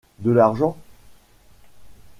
De 0.19 0.31
l’argent!... 0.31 0.75